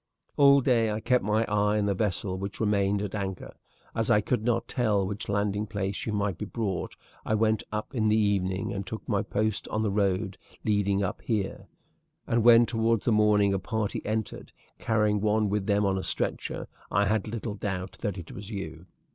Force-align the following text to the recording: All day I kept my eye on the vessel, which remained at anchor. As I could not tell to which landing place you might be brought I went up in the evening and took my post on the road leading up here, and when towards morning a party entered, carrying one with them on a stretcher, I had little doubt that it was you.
All 0.35 0.61
day 0.61 0.89
I 0.89 0.99
kept 0.99 1.23
my 1.23 1.43
eye 1.45 1.77
on 1.77 1.85
the 1.85 1.93
vessel, 1.93 2.35
which 2.35 2.59
remained 2.59 3.03
at 3.03 3.13
anchor. 3.13 3.53
As 3.93 4.09
I 4.09 4.19
could 4.19 4.43
not 4.43 4.67
tell 4.67 5.01
to 5.01 5.05
which 5.05 5.29
landing 5.29 5.67
place 5.67 6.07
you 6.07 6.11
might 6.11 6.39
be 6.39 6.45
brought 6.45 6.95
I 7.23 7.35
went 7.35 7.61
up 7.71 7.93
in 7.93 8.09
the 8.09 8.17
evening 8.17 8.73
and 8.73 8.83
took 8.87 9.07
my 9.07 9.21
post 9.21 9.67
on 9.67 9.83
the 9.83 9.91
road 9.91 10.39
leading 10.65 11.03
up 11.03 11.21
here, 11.21 11.67
and 12.25 12.43
when 12.43 12.65
towards 12.65 13.07
morning 13.07 13.53
a 13.53 13.59
party 13.59 14.03
entered, 14.03 14.51
carrying 14.79 15.21
one 15.21 15.51
with 15.51 15.67
them 15.67 15.85
on 15.85 15.99
a 15.99 16.01
stretcher, 16.03 16.67
I 16.89 17.05
had 17.05 17.27
little 17.27 17.53
doubt 17.53 17.99
that 18.01 18.17
it 18.17 18.31
was 18.31 18.49
you. 18.49 18.87